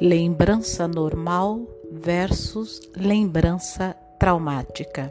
Lembrança 0.00 0.86
normal 0.86 1.60
versus 1.90 2.80
lembrança 2.96 3.96
traumática. 4.16 5.10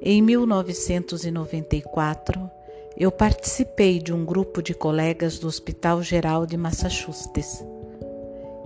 Em 0.00 0.22
1994, 0.22 2.50
eu 2.96 3.12
participei 3.12 3.98
de 3.98 4.14
um 4.14 4.24
grupo 4.24 4.62
de 4.62 4.72
colegas 4.72 5.38
do 5.38 5.46
Hospital 5.46 6.02
Geral 6.02 6.46
de 6.46 6.56
Massachusetts 6.56 7.62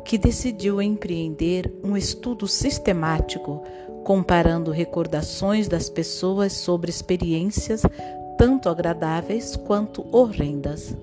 que 0.04 0.16
decidiu 0.16 0.80
empreender 0.80 1.74
um 1.82 1.96
estudo 1.96 2.46
sistemático 2.46 3.64
comparando 4.04 4.70
recordações 4.70 5.66
das 5.66 5.90
pessoas 5.90 6.52
sobre 6.52 6.88
experiências 6.88 7.82
tanto 8.38 8.68
agradáveis 8.68 9.56
quanto 9.56 10.06
horrendas. 10.16 10.94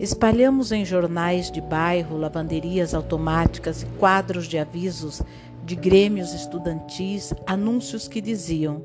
Espalhamos 0.00 0.72
em 0.72 0.82
jornais 0.82 1.50
de 1.50 1.60
bairro, 1.60 2.16
lavanderias 2.16 2.94
automáticas 2.94 3.82
e 3.82 3.86
quadros 3.98 4.46
de 4.46 4.56
avisos 4.56 5.20
de 5.62 5.76
grêmios 5.76 6.32
estudantis 6.32 7.34
anúncios 7.46 8.08
que 8.08 8.22
diziam: 8.22 8.82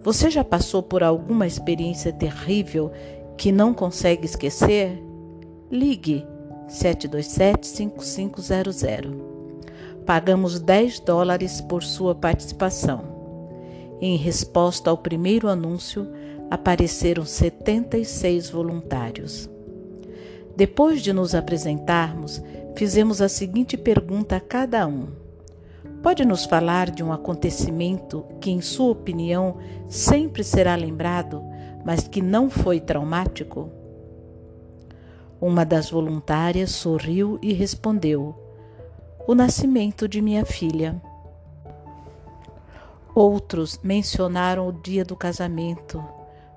Você 0.00 0.30
já 0.30 0.42
passou 0.42 0.82
por 0.82 1.02
alguma 1.02 1.46
experiência 1.46 2.10
terrível 2.14 2.90
que 3.36 3.52
não 3.52 3.74
consegue 3.74 4.24
esquecer? 4.24 4.98
Ligue 5.70 6.26
727-5500. 6.70 9.14
Pagamos 10.06 10.58
10 10.60 11.00
dólares 11.00 11.60
por 11.60 11.82
sua 11.82 12.14
participação. 12.14 13.04
Em 14.00 14.16
resposta 14.16 14.88
ao 14.88 14.96
primeiro 14.96 15.46
anúncio, 15.46 16.08
apareceram 16.50 17.26
76 17.26 18.48
voluntários. 18.48 19.50
Depois 20.58 21.02
de 21.02 21.12
nos 21.12 21.36
apresentarmos, 21.36 22.42
fizemos 22.74 23.22
a 23.22 23.28
seguinte 23.28 23.76
pergunta 23.76 24.34
a 24.34 24.40
cada 24.40 24.88
um: 24.88 25.06
Pode 26.02 26.24
nos 26.24 26.46
falar 26.46 26.90
de 26.90 27.00
um 27.00 27.12
acontecimento 27.12 28.26
que, 28.40 28.50
em 28.50 28.60
sua 28.60 28.90
opinião, 28.90 29.58
sempre 29.88 30.42
será 30.42 30.74
lembrado, 30.74 31.44
mas 31.84 32.08
que 32.08 32.20
não 32.20 32.50
foi 32.50 32.80
traumático? 32.80 33.70
Uma 35.40 35.64
das 35.64 35.90
voluntárias 35.90 36.72
sorriu 36.72 37.38
e 37.40 37.52
respondeu: 37.52 38.34
O 39.28 39.36
nascimento 39.36 40.08
de 40.08 40.20
minha 40.20 40.44
filha. 40.44 41.00
Outros 43.14 43.78
mencionaram 43.80 44.66
o 44.66 44.72
dia 44.72 45.04
do 45.04 45.14
casamento, 45.14 46.04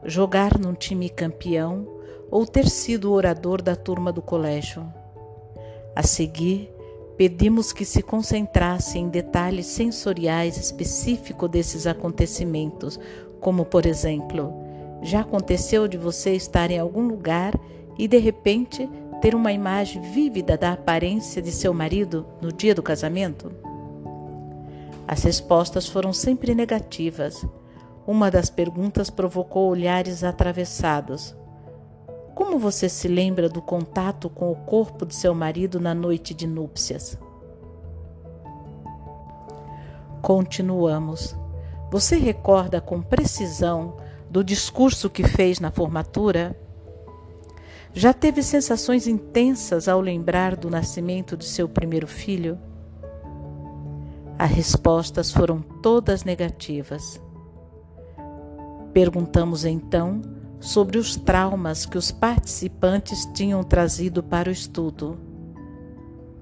jogar 0.03 0.57
num 0.57 0.73
time 0.73 1.07
campeão 1.07 2.00
ou 2.31 2.45
ter 2.45 2.67
sido 2.69 3.11
o 3.11 3.13
orador 3.13 3.61
da 3.61 3.75
turma 3.75 4.11
do 4.11 4.21
colégio. 4.21 4.83
A 5.93 6.01
seguir, 6.01 6.71
pedimos 7.17 7.73
que 7.73 7.83
se 7.83 8.01
concentrasse 8.01 8.97
em 8.97 9.09
detalhes 9.09 9.65
sensoriais 9.65 10.57
específicos 10.57 11.49
desses 11.49 11.85
acontecimentos, 11.85 12.97
como, 13.41 13.65
por 13.65 13.85
exemplo, 13.85 14.53
já 15.03 15.19
aconteceu 15.19 15.87
de 15.87 15.97
você 15.97 16.33
estar 16.33 16.71
em 16.71 16.79
algum 16.79 17.07
lugar 17.07 17.53
e 17.97 18.07
de 18.07 18.17
repente 18.17 18.89
ter 19.21 19.35
uma 19.35 19.51
imagem 19.51 20.01
vívida 20.01 20.57
da 20.57 20.71
aparência 20.71 21.41
de 21.41 21.51
seu 21.51 21.73
marido 21.73 22.25
no 22.41 22.51
dia 22.51 22.73
do 22.73 22.81
casamento? 22.81 23.51
As 25.07 25.23
respostas 25.23 25.87
foram 25.87 26.13
sempre 26.13 26.55
negativas. 26.55 27.45
Uma 28.07 28.31
das 28.31 28.49
perguntas 28.49 29.09
provocou 29.09 29.69
olhares 29.69 30.23
atravessados. 30.23 31.35
Como 32.35 32.57
você 32.57 32.87
se 32.87 33.07
lembra 33.07 33.49
do 33.49 33.61
contato 33.61 34.29
com 34.29 34.51
o 34.51 34.55
corpo 34.55 35.05
de 35.05 35.15
seu 35.15 35.33
marido 35.33 35.79
na 35.79 35.93
noite 35.93 36.33
de 36.33 36.47
núpcias? 36.47 37.17
Continuamos. 40.21 41.35
Você 41.91 42.15
recorda 42.17 42.79
com 42.79 43.01
precisão 43.01 43.97
do 44.29 44.43
discurso 44.43 45.09
que 45.09 45.27
fez 45.27 45.59
na 45.59 45.71
formatura? 45.71 46.57
Já 47.93 48.13
teve 48.13 48.41
sensações 48.41 49.07
intensas 49.07 49.89
ao 49.89 49.99
lembrar 49.99 50.55
do 50.55 50.69
nascimento 50.69 51.35
de 51.35 51.45
seu 51.45 51.67
primeiro 51.67 52.07
filho? 52.07 52.57
As 54.39 54.49
respostas 54.49 55.31
foram 55.31 55.61
todas 55.61 56.23
negativas. 56.23 57.21
Perguntamos 58.93 59.65
então 59.65 60.21
sobre 60.61 60.99
os 60.99 61.15
traumas 61.15 61.85
que 61.87 61.97
os 61.97 62.11
participantes 62.11 63.25
tinham 63.33 63.63
trazido 63.63 64.21
para 64.21 64.47
o 64.47 64.51
estudo. 64.51 65.19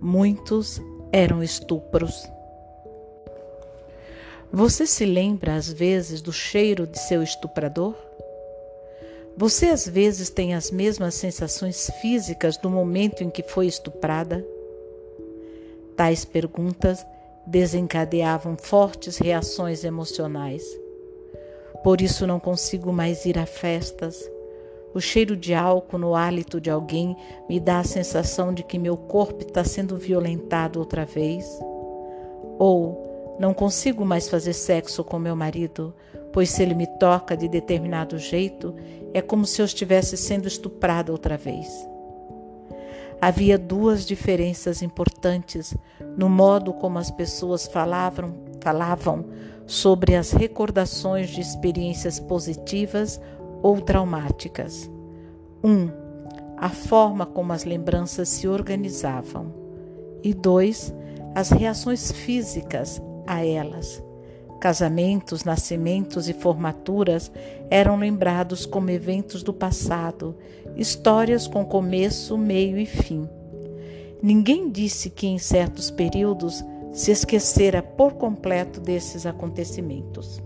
Muitos 0.02 0.82
eram 1.12 1.42
estupros. 1.42 2.30
Você 4.52 4.86
se 4.86 5.06
lembra 5.06 5.56
às 5.56 5.72
vezes 5.72 6.22
do 6.22 6.34
cheiro 6.34 6.86
de 6.86 7.00
seu 7.00 7.24
estuprador? 7.24 7.96
Você 9.38 9.68
às 9.68 9.88
vezes 9.88 10.30
tem 10.30 10.54
as 10.54 10.70
mesmas 10.70 11.16
sensações 11.16 11.90
físicas 12.02 12.58
do 12.58 12.70
momento 12.70 13.24
em 13.24 13.30
que 13.30 13.42
foi 13.42 13.68
estuprada? 13.68 14.46
Tais 15.96 16.26
perguntas 16.26 17.06
desencadeavam 17.48 18.58
fortes 18.58 19.18
reações 19.18 19.84
emocionais. 19.84 20.64
Por 21.84 22.02
isso 22.02 22.28
não 22.28 22.40
consigo 22.40 22.92
mais 22.92 23.26
ir 23.26 23.38
a 23.38 23.46
festas. 23.46 24.30
O 24.94 25.00
cheiro 25.00 25.38
de 25.38 25.54
álcool 25.54 25.98
no 25.98 26.16
hálito 26.16 26.60
de 26.60 26.70
alguém 26.70 27.16
me 27.48 27.60
dá 27.60 27.80
a 27.80 27.84
sensação 27.84 28.54
de 28.54 28.64
que 28.64 28.80
meu 28.80 28.98
corpo 28.98 29.44
está 29.44 29.64
sendo 29.64 29.96
violentado 29.96 30.80
outra 30.80 31.06
vez. 31.06 31.46
Ou 32.58 33.38
não 33.40 33.54
consigo 33.54 34.04
mais 34.04 34.28
fazer 34.28 34.54
sexo 34.54 35.04
com 35.04 35.18
meu 35.18 35.36
marido, 35.36 35.94
pois 36.34 36.50
se 36.50 36.62
ele 36.62 36.74
me 36.74 36.86
toca 36.86 37.38
de 37.38 37.48
determinado 37.48 38.18
jeito, 38.18 38.76
é 39.14 39.22
como 39.22 39.46
se 39.46 39.62
eu 39.62 39.66
estivesse 39.66 40.18
sendo 40.18 40.48
estuprada 40.48 41.12
outra 41.12 41.38
vez. 41.38 41.88
Havia 43.22 43.58
duas 43.58 44.06
diferenças 44.06 44.82
importantes 44.82 45.76
no 46.18 46.30
modo 46.30 46.74
como 46.74 46.98
as 46.98 47.12
pessoas 47.12 47.68
falavam, 47.68 48.34
falavam 48.62 49.26
sobre 49.66 50.16
as 50.16 50.32
recordações 50.32 51.30
de 51.30 51.42
experiências 51.42 52.20
positivas 52.20 53.20
ou 53.62 53.82
traumáticas. 53.82 54.90
1. 55.64 55.70
Um, 55.70 55.92
a 56.58 56.70
forma 56.70 57.26
como 57.26 57.54
as 57.54 57.64
lembranças 57.64 58.30
se 58.30 58.48
organizavam. 58.48 59.54
E 60.24 60.34
2. 60.34 60.94
As 61.36 61.50
reações 61.50 62.12
físicas 62.12 63.02
a 63.26 63.46
elas. 63.46 64.04
Casamentos, 64.60 65.46
nascimentos 65.46 66.28
e 66.28 66.34
formaturas 66.34 67.32
eram 67.70 67.98
lembrados 67.98 68.66
como 68.66 68.90
eventos 68.90 69.42
do 69.42 69.54
passado, 69.54 70.36
histórias 70.76 71.48
com 71.48 71.64
começo, 71.64 72.38
meio 72.38 72.78
e 72.78 72.86
fim. 72.86 73.30
Ninguém 74.22 74.70
disse 74.70 75.10
que 75.10 75.28
em 75.28 75.38
certos 75.38 75.90
períodos 75.90 76.62
se 76.92 77.12
esquecera 77.12 77.82
por 77.82 78.14
completo 78.14 78.80
desses 78.80 79.26
acontecimentos. 79.26 80.42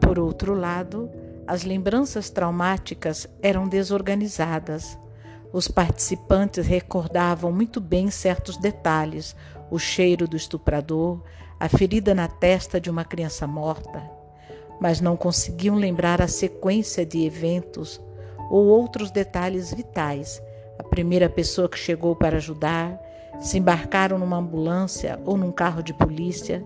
Por 0.00 0.18
outro 0.18 0.54
lado, 0.54 1.10
as 1.46 1.62
lembranças 1.62 2.30
traumáticas 2.30 3.28
eram 3.42 3.68
desorganizadas. 3.68 4.98
Os 5.52 5.68
participantes 5.68 6.66
recordavam 6.66 7.52
muito 7.52 7.80
bem 7.80 8.10
certos 8.10 8.56
detalhes: 8.56 9.36
o 9.70 9.78
cheiro 9.78 10.26
do 10.26 10.36
estuprador, 10.36 11.22
a 11.60 11.68
ferida 11.68 12.14
na 12.14 12.28
testa 12.28 12.80
de 12.80 12.90
uma 12.90 13.04
criança 13.04 13.46
morta, 13.46 14.02
mas 14.80 15.00
não 15.00 15.16
conseguiam 15.16 15.76
lembrar 15.76 16.20
a 16.20 16.28
sequência 16.28 17.04
de 17.04 17.24
eventos 17.24 18.00
ou 18.50 18.66
outros 18.66 19.10
detalhes 19.10 19.72
vitais. 19.72 20.42
A 20.78 20.82
primeira 20.82 21.28
pessoa 21.28 21.68
que 21.68 21.78
chegou 21.78 22.16
para 22.16 22.38
ajudar, 22.38 23.00
se 23.40 23.58
embarcaram 23.58 24.18
numa 24.18 24.36
ambulância 24.36 25.20
ou 25.24 25.36
num 25.36 25.52
carro 25.52 25.82
de 25.82 25.92
polícia. 25.92 26.64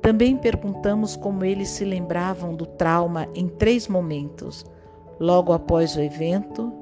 Também 0.00 0.36
perguntamos 0.36 1.16
como 1.16 1.44
eles 1.44 1.68
se 1.68 1.84
lembravam 1.84 2.54
do 2.54 2.66
trauma 2.66 3.28
em 3.34 3.48
três 3.48 3.86
momentos: 3.88 4.64
logo 5.20 5.52
após 5.52 5.96
o 5.96 6.00
evento, 6.00 6.72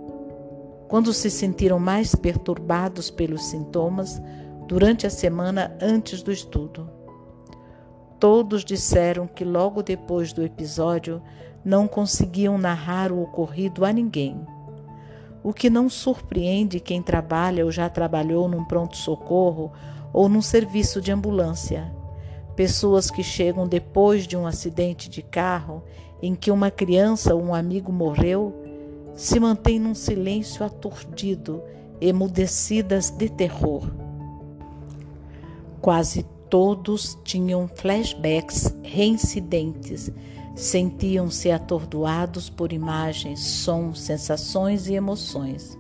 quando 0.89 1.13
se 1.13 1.31
sentiram 1.31 1.79
mais 1.79 2.15
perturbados 2.15 3.11
pelos 3.11 3.45
sintomas, 3.45 4.21
durante 4.67 5.07
a 5.07 5.11
semana 5.11 5.77
antes 5.81 6.23
do 6.23 6.33
estudo. 6.33 6.89
Todos 8.19 8.65
disseram 8.65 9.27
que 9.27 9.45
logo 9.45 9.83
depois 9.83 10.33
do 10.33 10.43
episódio 10.43 11.23
não 11.65 11.89
conseguiam 11.89 12.57
narrar 12.57 13.11
o 13.13 13.23
ocorrido 13.23 13.85
a 13.85 13.93
ninguém 13.93 14.47
o 15.43 15.53
que 15.53 15.71
não 15.71 15.89
surpreende 15.89 16.81
quem 16.81 17.03
trabalha 17.03 17.65
ou 17.65 17.71
já 17.71 17.89
trabalhou 17.89 18.49
num 18.49 18.65
pronto-socorro 18.65 19.73
ou 20.13 20.29
num 20.29 20.43
serviço 20.43 21.01
de 21.01 21.11
ambulância. 21.11 21.93
Pessoas 22.55 23.11
que 23.11 23.23
chegam 23.23 23.67
depois 23.67 24.27
de 24.27 24.37
um 24.37 24.47
acidente 24.47 25.09
de 25.09 25.23
carro 25.23 25.83
em 26.23 26.35
que 26.35 26.51
uma 26.51 26.71
criança 26.71 27.35
ou 27.35 27.43
um 27.43 27.55
amigo 27.55 27.91
morreu 27.91 28.55
se 29.15 29.41
mantêm 29.41 29.79
num 29.79 29.95
silêncio 29.95 30.65
aturdido 30.65 31.63
emudecidas 32.01 33.11
de 33.11 33.29
terror. 33.29 33.91
Quase 35.81 36.27
todos 36.49 37.19
tinham 37.25 37.69
flashbacks 37.69 38.75
reincidentes, 38.83 40.11
sentiam-se 40.55 41.51
atordoados 41.51 42.51
por 42.51 42.73
imagens, 42.73 43.41
sons, 43.41 44.01
sensações 44.01 44.89
e 44.89 44.95
emoções. 44.95 45.79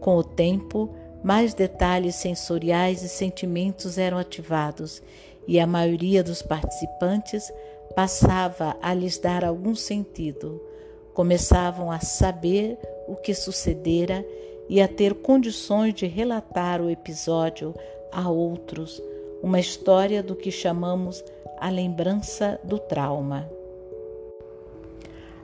Com 0.00 0.16
o 0.16 0.24
tempo, 0.24 0.94
mais 1.22 1.54
detalhes 1.54 2.14
sensoriais 2.14 3.02
e 3.02 3.08
sentimentos 3.08 3.98
eram 3.98 4.18
ativados 4.18 5.02
e 5.46 5.58
a 5.58 5.66
maioria 5.66 6.22
dos 6.22 6.42
participantes 6.42 7.52
passava 7.94 8.76
a 8.82 8.92
lhes 8.92 9.18
dar 9.18 9.44
algum 9.44 9.74
sentido. 9.74 10.60
Começavam 11.14 11.90
a 11.90 12.00
saber 12.00 12.78
o 13.08 13.16
que 13.16 13.34
sucedera 13.34 14.24
e 14.68 14.80
a 14.80 14.88
ter 14.88 15.14
condições 15.14 15.94
de 15.94 16.06
relatar 16.06 16.80
o 16.80 16.90
episódio 16.90 17.74
a 18.12 18.28
outros, 18.28 19.02
uma 19.42 19.60
história 19.60 20.22
do 20.22 20.34
que 20.34 20.50
chamamos 20.50 21.24
a 21.58 21.70
lembrança 21.70 22.60
do 22.64 22.78
trauma. 22.78 23.55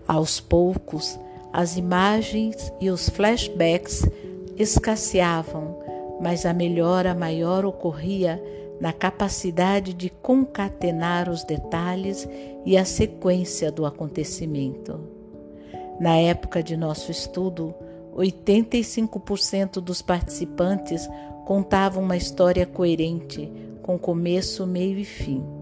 Aos 0.07 0.41
poucos, 0.41 1.19
as 1.53 1.77
imagens 1.77 2.73
e 2.81 2.91
os 2.91 3.09
flashbacks 3.09 4.09
escasseavam, 4.57 5.79
mas 6.21 6.47
a 6.47 6.53
melhora 6.53 7.15
maior 7.15 7.65
ocorria 7.65 8.43
na 8.81 8.93
capacidade 8.93 9.95
de 9.95 10.11
concatenar 10.11 11.29
os 11.29 11.45
detalhes 11.45 12.29
e 12.65 12.77
a 12.77 12.85
sequência 12.85 13.71
do 13.71 13.87
acontecimento. 13.87 15.01
Na 16.01 16.17
época 16.17 16.63
de 16.63 16.77
nosso 16.77 17.11
estudo, 17.11 17.75
85% 18.17 19.75
dos 19.75 20.03
participantes 20.03 21.09
contavam 21.45 22.03
uma 22.03 22.17
história 22.17 22.67
coerente, 22.67 23.51
com 23.83 23.99
começo, 23.99 24.67
meio 24.67 24.99
e 24.99 25.05
fim. 25.05 25.62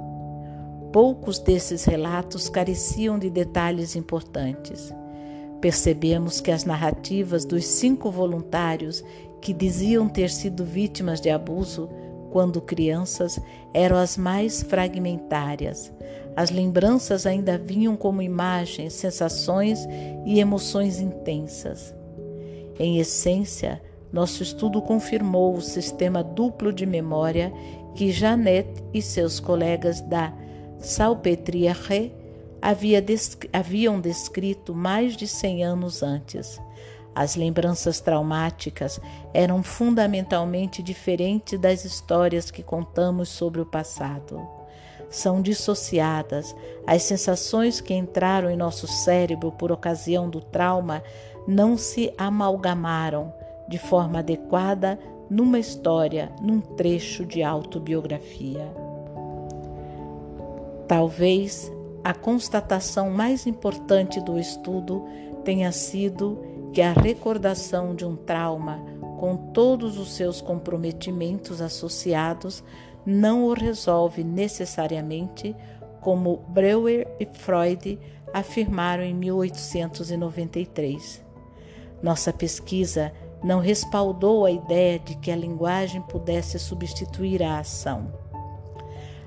Poucos 0.93 1.39
desses 1.39 1.85
relatos 1.85 2.49
careciam 2.49 3.19
de 3.19 3.31
detalhes 3.31 3.95
importantes. 3.95 4.93
Percebemos 5.61 6.41
que 6.41 6.51
as 6.51 6.65
narrativas 6.65 7.45
dos 7.45 7.65
cinco 7.65 8.11
voluntários 8.11 9.05
que 9.41 9.53
diziam 9.53 10.09
ter 10.09 10.31
sido 10.31 10.65
vítimas 10.65 11.21
de 11.21 11.31
abuso 11.31 11.89
quando 12.31 12.61
crianças 12.61 13.39
eram 13.73 13.97
as 13.97 14.17
mais 14.17 14.63
fragmentárias. 14.63 15.93
As 16.37 16.51
lembranças 16.51 17.27
ainda 17.27 17.59
vinham 17.59 17.97
como 17.97 18.23
imagens, 18.23 18.95
sensações 18.95 19.87
e 20.25 20.41
emoções 20.41 21.01
intensas. 21.01 21.95
Em 22.79 22.99
essência, 22.99 23.81
nosso 24.13 24.43
estudo 24.43 24.83
confirmou 24.83 25.55
o 25.55 25.61
sistema 25.61 26.23
duplo 26.23 26.73
de 26.73 26.87
memória 26.87 27.53
que 27.95 28.11
Janet 28.11 28.69
e 28.93 29.03
seus 29.03 29.39
colegas 29.39 30.01
da 30.01 30.33
Salpêtrière 30.81 32.11
havia 32.63 33.05
haviam 33.53 34.01
descrito 34.01 34.75
mais 34.75 35.15
de 35.15 35.29
100 35.29 35.65
anos 35.65 36.03
antes. 36.03 36.61
As 37.15 37.37
lembranças 37.37 38.01
traumáticas 38.01 38.99
eram 39.35 39.63
fundamentalmente 39.63 40.83
diferentes 40.83 41.59
das 41.59 41.85
histórias 41.85 42.51
que 42.51 42.63
contamos 42.63 43.29
sobre 43.29 43.61
o 43.61 43.67
passado. 43.67 44.41
São 45.11 45.43
dissociadas. 45.43 46.57
As 46.87 47.03
sensações 47.03 47.81
que 47.81 47.93
entraram 47.93 48.49
em 48.49 48.57
nosso 48.57 48.87
cérebro 48.87 49.53
por 49.53 49.71
ocasião 49.71 50.31
do 50.31 50.41
trauma 50.41 51.03
não 51.47 51.77
se 51.77 52.11
amalgamaram 52.17 53.35
de 53.69 53.77
forma 53.77 54.21
adequada 54.21 54.99
numa 55.29 55.59
história, 55.59 56.33
num 56.41 56.61
trecho 56.61 57.27
de 57.27 57.43
autobiografia. 57.43 58.90
Talvez 60.91 61.71
a 62.03 62.13
constatação 62.13 63.11
mais 63.11 63.47
importante 63.47 64.21
do 64.21 64.37
estudo 64.37 65.07
tenha 65.45 65.71
sido 65.71 66.45
que 66.73 66.83
a 66.83 66.93
recordação 66.93 67.95
de 67.95 68.05
um 68.05 68.17
trauma, 68.17 68.85
com 69.21 69.37
todos 69.53 69.97
os 69.97 70.13
seus 70.13 70.41
comprometimentos 70.41 71.61
associados, 71.61 72.65
não 73.07 73.45
o 73.45 73.53
resolve 73.53 74.25
necessariamente, 74.25 75.55
como 76.01 76.39
Breuer 76.49 77.07
e 77.21 77.25
Freud 77.25 77.97
afirmaram 78.35 79.05
em 79.05 79.15
1893. 79.15 81.25
Nossa 82.03 82.33
pesquisa 82.33 83.13
não 83.45 83.61
respaldou 83.61 84.45
a 84.45 84.51
ideia 84.51 84.99
de 84.99 85.15
que 85.19 85.31
a 85.31 85.37
linguagem 85.37 86.03
pudesse 86.03 86.59
substituir 86.59 87.45
a 87.45 87.61
ação. 87.61 88.30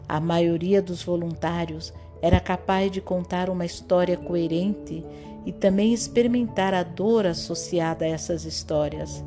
A 0.07 0.19
maioria 0.19 0.81
dos 0.81 1.03
voluntários 1.03 1.94
era 2.21 2.39
capaz 2.39 2.91
de 2.91 3.01
contar 3.01 3.50
uma 3.50 3.65
história 3.65 4.17
coerente 4.17 5.03
e 5.45 5.51
também 5.51 5.94
experimentar 5.94 6.73
a 6.73 6.83
dor 6.83 7.25
associada 7.25 8.05
a 8.05 8.07
essas 8.07 8.45
histórias, 8.45 9.23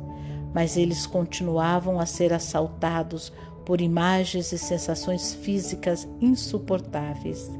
mas 0.53 0.77
eles 0.77 1.05
continuavam 1.05 1.99
a 1.99 2.05
ser 2.05 2.33
assaltados 2.33 3.31
por 3.65 3.81
imagens 3.81 4.51
e 4.51 4.57
sensações 4.57 5.33
físicas 5.33 6.07
insuportáveis. 6.21 7.51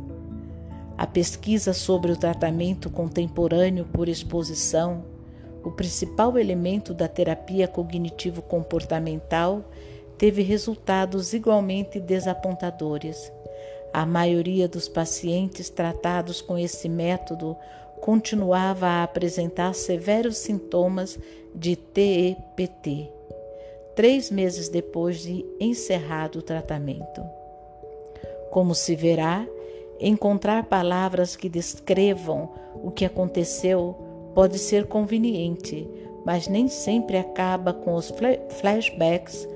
A 0.97 1.05
pesquisa 1.05 1.73
sobre 1.73 2.11
o 2.11 2.17
tratamento 2.17 2.89
contemporâneo 2.89 3.85
por 3.85 4.09
exposição 4.09 5.03
o 5.67 5.71
principal 5.71 6.37
elemento 6.37 6.93
da 6.93 7.09
terapia 7.09 7.67
cognitivo-comportamental, 7.67 9.65
teve 10.17 10.41
resultados 10.41 11.33
igualmente 11.33 11.99
desapontadores. 11.99 13.31
A 13.93 14.05
maioria 14.05 14.67
dos 14.67 14.87
pacientes 14.87 15.69
tratados 15.69 16.41
com 16.41 16.57
esse 16.57 16.89
método 16.89 17.55
continuava 18.01 18.87
a 18.87 19.03
apresentar 19.03 19.73
severos 19.73 20.37
sintomas 20.37 21.17
de 21.53 21.75
TEPT, 21.75 23.09
três 23.95 24.29
meses 24.29 24.69
depois 24.69 25.21
de 25.21 25.45
encerrado 25.59 26.39
o 26.39 26.41
tratamento. 26.41 27.21
Como 28.51 28.75
se 28.75 28.95
verá, 28.95 29.45
encontrar 29.99 30.65
palavras 30.65 31.35
que 31.35 31.49
descrevam 31.49 32.49
o 32.83 32.91
que 32.91 33.05
aconteceu 33.05 33.95
pode 34.35 34.59
ser 34.59 34.85
conveniente, 34.85 35.89
mas 36.23 36.47
nem 36.47 36.67
sempre 36.67 37.17
acaba 37.17 37.73
com 37.73 37.95
os 37.95 38.13
flashbacks, 38.59 39.47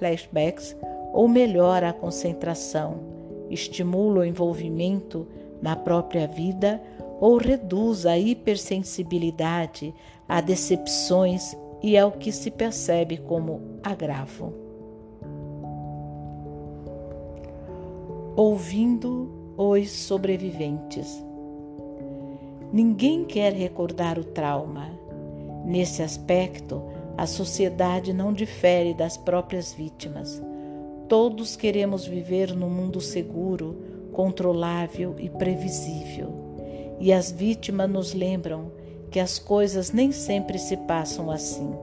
flashbacks 0.00 0.74
ou 1.12 1.28
melhora 1.28 1.90
a 1.90 1.92
concentração, 1.92 2.98
estimula 3.50 4.20
o 4.20 4.24
envolvimento 4.24 5.28
na 5.62 5.76
própria 5.76 6.26
vida 6.26 6.82
ou 7.20 7.36
reduz 7.36 8.06
a 8.06 8.18
hipersensibilidade 8.18 9.94
a 10.26 10.40
decepções 10.40 11.56
e 11.82 11.98
ao 11.98 12.12
que 12.12 12.32
se 12.32 12.50
percebe 12.50 13.18
como 13.18 13.60
agravo. 13.82 14.52
Ouvindo 18.34 19.28
os 19.56 19.90
sobreviventes. 19.90 21.22
Ninguém 22.72 23.24
quer 23.24 23.52
recordar 23.52 24.18
o 24.18 24.24
trauma. 24.24 24.88
Nesse 25.66 26.02
aspecto, 26.02 26.82
a 27.16 27.26
sociedade 27.26 28.12
não 28.12 28.32
difere 28.32 28.94
das 28.94 29.16
próprias 29.16 29.72
vítimas. 29.72 30.42
Todos 31.08 31.56
queremos 31.56 32.06
viver 32.06 32.54
num 32.54 32.70
mundo 32.70 33.00
seguro, 33.00 33.76
controlável 34.12 35.16
e 35.18 35.28
previsível. 35.28 36.32
E 37.00 37.12
as 37.12 37.30
vítimas 37.30 37.90
nos 37.90 38.14
lembram 38.14 38.72
que 39.10 39.18
as 39.18 39.38
coisas 39.38 39.90
nem 39.90 40.12
sempre 40.12 40.58
se 40.58 40.76
passam 40.76 41.30
assim. 41.30 41.74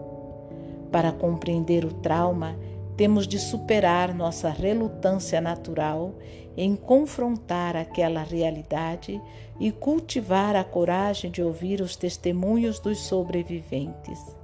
Para 0.91 1.11
compreender 1.11 1.83
o 1.83 1.93
trauma, 1.93 2.57
temos 2.95 3.27
de 3.27 3.37
superar 3.37 4.13
nossa 4.13 4.49
relutância 4.49 5.41
natural 5.41 6.15
em 6.55 6.75
confrontar 6.75 7.75
aquela 7.75 8.23
realidade 8.23 9.21
e 9.59 9.71
cultivar 9.71 10.55
a 10.55 10.63
coragem 10.63 11.29
de 11.29 11.43
ouvir 11.43 11.81
os 11.81 11.95
testemunhos 11.95 12.79
dos 12.79 12.99
sobreviventes. 13.01 14.36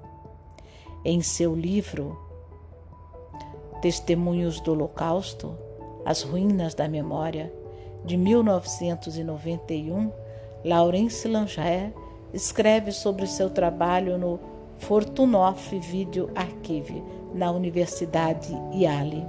Em 1.05 1.21
seu 1.21 1.53
livro 1.53 2.17
Testemunhos 3.81 4.61
do 4.61 4.71
Holocausto, 4.71 5.53
As 6.05 6.21
Ruínas 6.21 6.73
da 6.73 6.87
Memória, 6.87 7.53
de 8.05 8.15
1991, 8.15 10.09
Laurence 10.63 11.27
Langer 11.27 11.91
escreve 12.33 12.93
sobre 12.93 13.27
seu 13.27 13.49
trabalho 13.49 14.17
no 14.17 14.39
Fortunoff 14.77 15.77
Video 15.77 16.29
Archive, 16.33 17.03
na 17.33 17.51
Universidade 17.51 18.57
Yale. 18.73 19.25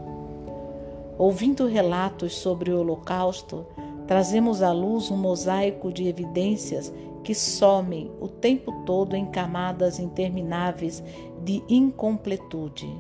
Ouvindo 1.19 1.67
relatos 1.67 2.37
sobre 2.37 2.71
o 2.71 2.79
Holocausto, 2.79 3.67
trazemos 4.07 4.63
à 4.63 4.71
luz 4.71 5.11
um 5.11 5.17
mosaico 5.17 5.93
de 5.93 6.07
evidências 6.07 6.93
que 7.25 7.35
somem 7.35 8.13
o 8.21 8.29
tempo 8.29 8.71
todo 8.85 9.17
em 9.17 9.25
camadas 9.25 9.99
intermináveis 9.99 11.03
de 11.45 11.63
incompletude. 11.69 12.91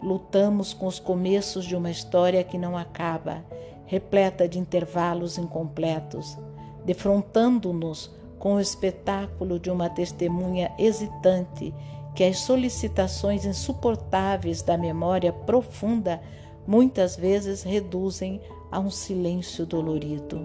Lutamos 0.00 0.72
com 0.72 0.86
os 0.86 0.98
começos 0.98 1.64
de 1.64 1.74
uma 1.74 1.90
história 1.90 2.42
que 2.44 2.56
não 2.56 2.76
acaba, 2.76 3.44
repleta 3.84 4.48
de 4.48 4.58
intervalos 4.58 5.36
incompletos, 5.36 6.38
defrontando-nos 6.84 8.10
com 8.38 8.54
o 8.54 8.60
espetáculo 8.60 9.58
de 9.58 9.70
uma 9.70 9.90
testemunha 9.90 10.72
hesitante 10.78 11.74
que 12.14 12.24
as 12.24 12.38
solicitações 12.38 13.44
insuportáveis 13.44 14.62
da 14.62 14.76
memória 14.76 15.32
profunda 15.32 16.20
muitas 16.66 17.16
vezes 17.16 17.62
reduzem 17.62 18.40
a 18.70 18.78
um 18.78 18.90
silêncio 18.90 19.66
dolorido. 19.66 20.40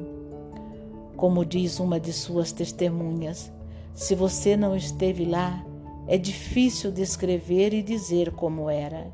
Como 1.15 1.45
diz 1.45 1.79
uma 1.79 1.99
de 1.99 2.13
suas 2.13 2.51
testemunhas, 2.51 3.51
se 3.93 4.13
você 4.13 4.55
não 4.55 4.75
esteve 4.75 5.25
lá, 5.25 5.63
é 6.07 6.17
difícil 6.17 6.91
descrever 6.91 7.73
e 7.73 7.83
dizer 7.83 8.31
como 8.31 8.69
era. 8.69 9.07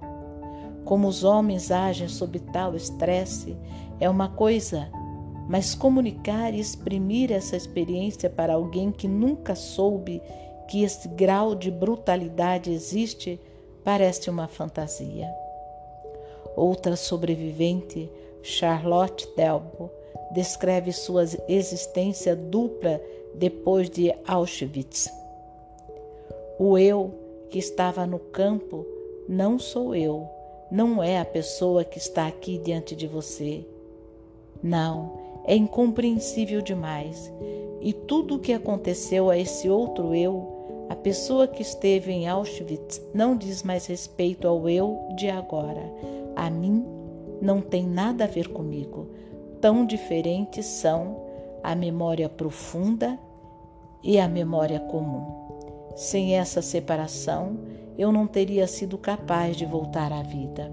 Como 0.86 1.08
os 1.08 1.24
homens 1.24 1.72
agem 1.72 2.08
sob 2.08 2.40
tal 2.40 2.76
estresse 2.76 3.58
é 4.00 4.10
uma 4.10 4.30
coisa, 4.30 4.90
mas 5.48 5.74
comunicar 5.74 6.54
e 6.54 6.60
exprimir 6.60 7.32
essa 7.32 7.56
experiência 7.56 8.30
para 8.30 8.54
alguém 8.54 8.92
que 8.92 9.08
nunca 9.08 9.56
soube 9.56 10.22
que 10.68 10.84
esse 10.84 11.08
grau 11.08 11.56
de 11.56 11.72
brutalidade 11.72 12.72
existe 12.72 13.40
parece 13.84 14.30
uma 14.30 14.48
fantasia. 14.48 15.34
Outra 16.56 16.96
sobrevivente, 16.96 18.10
Charlotte 18.42 19.28
Delbo, 19.36 19.90
descreve 20.32 20.92
sua 20.92 21.26
existência 21.48 22.36
dupla 22.36 23.02
depois 23.34 23.90
de 23.90 24.14
Auschwitz. 24.28 25.23
O 26.66 26.78
eu 26.78 27.14
que 27.50 27.60
estava 27.60 28.08
no 28.08 28.18
campo 28.18 28.86
não 29.28 29.60
sou 29.60 29.94
eu, 29.94 30.26
não 30.72 31.04
é 31.04 31.20
a 31.20 31.26
pessoa 31.26 31.84
que 31.84 31.98
está 31.98 32.26
aqui 32.26 32.58
diante 32.58 32.96
de 32.96 33.06
você. 33.06 33.68
Não, 34.64 35.12
é 35.44 35.58
incompreensível 35.58 36.62
demais. 36.62 37.30
E 37.82 37.92
tudo 37.92 38.36
o 38.36 38.40
que 38.40 38.54
aconteceu 38.54 39.30
a 39.30 39.38
esse 39.38 39.68
outro 39.68 40.16
eu, 40.16 40.88
a 40.88 40.96
pessoa 40.96 41.50
que 41.50 41.62
esteve 41.62 42.14
em 42.14 42.30
Auschwitz, 42.30 43.02
não 43.14 43.36
diz 43.36 43.62
mais 43.62 43.86
respeito 43.86 44.48
ao 44.48 44.70
eu 44.70 44.98
de 45.18 45.30
agora. 45.30 45.94
A 46.34 46.50
mim 46.50 46.86
não 47.42 47.60
tem 47.60 47.86
nada 47.86 48.24
a 48.24 48.28
ver 48.28 48.48
comigo. 48.48 49.10
Tão 49.60 49.86
diferentes 49.86 50.66
são 50.66 51.26
a 51.62 51.76
memória 51.76 52.30
profunda 52.30 53.20
e 54.02 54.18
a 54.18 54.30
memória 54.30 54.80
comum. 54.80 55.44
Sem 55.96 56.36
essa 56.36 56.62
separação, 56.62 57.58
eu 57.98 58.12
não 58.12 58.26
teria 58.26 58.68
sido 58.68 58.98
capaz 58.98 59.56
de 59.56 59.66
voltar 59.66 60.12
à 60.12 60.24
vida. 60.24 60.72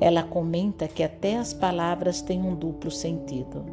Ela 0.00 0.22
comenta 0.22 0.88
que 0.88 1.02
até 1.02 1.36
as 1.36 1.52
palavras 1.52 2.20
têm 2.20 2.42
um 2.42 2.54
duplo 2.54 2.90
sentido. 2.90 3.64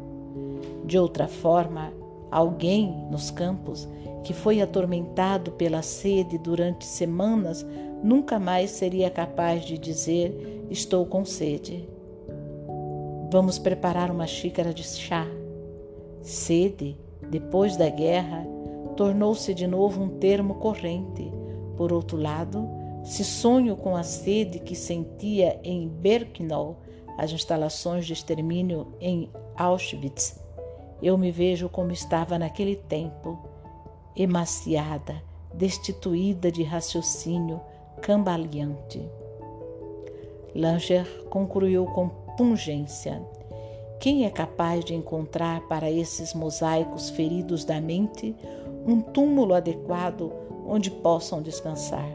De 0.84 0.98
outra 0.98 1.28
forma, 1.28 1.92
alguém 2.30 3.06
nos 3.10 3.30
campos 3.30 3.88
que 4.22 4.32
foi 4.32 4.60
atormentado 4.60 5.52
pela 5.52 5.82
sede 5.82 6.38
durante 6.38 6.84
semanas 6.84 7.66
nunca 8.02 8.38
mais 8.38 8.70
seria 8.70 9.10
capaz 9.10 9.64
de 9.64 9.78
dizer: 9.78 10.66
Estou 10.70 11.06
com 11.06 11.24
sede. 11.24 11.88
Vamos 13.32 13.58
preparar 13.58 14.10
uma 14.10 14.26
xícara 14.26 14.74
de 14.74 14.82
chá. 14.82 15.26
Sede, 16.22 16.96
depois 17.30 17.76
da 17.76 17.88
guerra, 17.88 18.46
tornou-se 19.00 19.54
de 19.54 19.66
novo 19.66 20.02
um 20.02 20.10
termo 20.18 20.56
corrente. 20.56 21.32
Por 21.74 21.90
outro 21.90 22.18
lado, 22.18 22.68
se 23.02 23.24
sonho 23.24 23.74
com 23.74 23.96
a 23.96 24.02
sede 24.02 24.58
que 24.58 24.74
sentia 24.74 25.58
em 25.64 25.88
Birkenau, 25.88 26.76
as 27.16 27.32
instalações 27.32 28.04
de 28.04 28.12
extermínio 28.12 28.88
em 29.00 29.30
Auschwitz, 29.56 30.38
eu 31.02 31.16
me 31.16 31.30
vejo 31.30 31.66
como 31.66 31.92
estava 31.92 32.38
naquele 32.38 32.76
tempo, 32.76 33.38
emaciada, 34.14 35.22
destituída 35.54 36.52
de 36.52 36.62
raciocínio, 36.62 37.58
cambaleante. 38.02 39.00
Langer 40.54 41.06
concluiu 41.30 41.86
com 41.86 42.10
pungência. 42.36 43.26
Quem 43.98 44.26
é 44.26 44.30
capaz 44.30 44.84
de 44.84 44.94
encontrar 44.94 45.62
para 45.68 45.90
esses 45.90 46.34
mosaicos 46.34 47.08
feridos 47.08 47.64
da 47.64 47.80
mente 47.80 48.36
um 48.86 49.00
túmulo 49.00 49.54
adequado 49.54 50.32
onde 50.66 50.90
possam 50.90 51.42
descansar? 51.42 52.08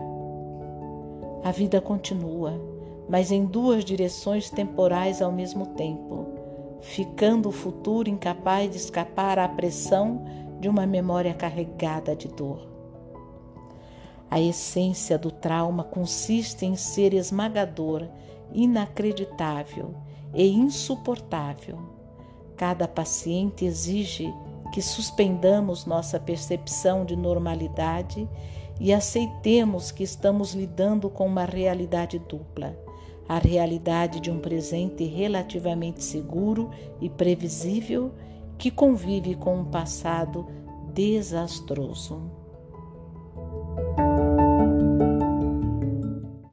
A 1.43 1.51
vida 1.51 1.79
continua, 1.79 2.59
mas 3.07 3.31
em 3.31 3.45
duas 3.45 3.85
direções 3.85 4.49
temporais 4.49 5.21
ao 5.21 5.31
mesmo 5.31 5.67
tempo, 5.67 6.25
ficando 6.81 7.49
o 7.49 7.51
futuro 7.51 8.09
incapaz 8.09 8.71
de 8.71 8.77
escapar 8.77 9.37
à 9.37 9.47
pressão 9.47 10.25
de 10.59 10.67
uma 10.67 10.87
memória 10.87 11.33
carregada 11.33 12.15
de 12.15 12.27
dor. 12.27 12.67
A 14.29 14.41
essência 14.41 15.17
do 15.17 15.29
trauma 15.29 15.83
consiste 15.83 16.65
em 16.65 16.75
ser 16.75 17.13
esmagador, 17.13 18.07
inacreditável 18.51 19.93
e 20.33 20.49
insuportável. 20.49 21.77
Cada 22.57 22.87
paciente 22.87 23.65
exige 23.65 24.33
que 24.71 24.81
suspendamos 24.81 25.85
nossa 25.85 26.19
percepção 26.19 27.05
de 27.05 27.15
normalidade 27.15 28.27
e 28.79 28.93
aceitemos 28.93 29.91
que 29.91 30.03
estamos 30.03 30.53
lidando 30.53 31.09
com 31.09 31.25
uma 31.25 31.45
realidade 31.45 32.19
dupla. 32.19 32.77
A 33.27 33.39
realidade 33.39 34.19
de 34.19 34.29
um 34.29 34.39
presente 34.39 35.03
relativamente 35.05 36.03
seguro 36.03 36.69
e 37.01 37.09
previsível 37.09 38.11
que 38.57 38.69
convive 38.69 39.35
com 39.35 39.59
um 39.59 39.65
passado 39.65 40.45
desastroso. 40.93 42.34